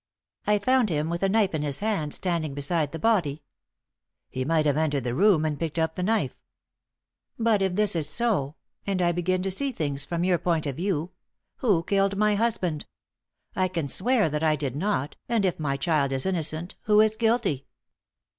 "I 0.47 0.57
found 0.57 0.89
him 0.89 1.11
with 1.11 1.21
a 1.21 1.29
knife 1.29 1.53
in 1.53 1.61
his 1.61 1.79
hand 1.79 2.11
standing 2.15 2.55
beside 2.55 2.91
the 2.91 2.97
body." 2.97 3.43
"He 4.31 4.43
might 4.43 4.65
have 4.65 4.75
entered 4.75 5.03
the 5.03 5.13
room 5.13 5.45
and 5.45 5.59
picked 5.59 5.77
up 5.77 5.93
the 5.93 6.01
knife." 6.01 6.35
"But 7.37 7.61
if 7.61 7.75
this 7.75 7.95
is 7.95 8.07
go 8.17 8.55
and 8.87 8.99
I 8.99 9.11
begin 9.11 9.43
to 9.43 9.51
see 9.51 9.71
things 9.71 10.03
from 10.05 10.23
your 10.23 10.39
point 10.39 10.65
of 10.65 10.77
view 10.77 11.11
who 11.57 11.83
killed 11.83 12.17
my 12.17 12.33
husband? 12.33 12.87
I 13.55 13.67
can 13.67 13.87
swear 13.87 14.27
that 14.27 14.41
I 14.41 14.55
did 14.55 14.75
not, 14.75 15.17
and 15.29 15.45
if 15.45 15.59
my 15.59 15.77
child 15.77 16.11
is 16.13 16.25
innocent, 16.25 16.73
who 16.85 16.99
is 16.99 17.15
guilty?" 17.15 17.67